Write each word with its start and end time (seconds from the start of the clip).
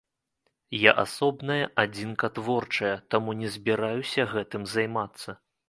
Я 0.89 0.93
асобная 1.03 1.57
адзінка 1.83 2.31
творчая, 2.39 2.95
таму 3.13 3.37
не 3.45 3.53
збіраюся 3.59 4.29
гэтым 4.35 4.69
займацца. 4.77 5.41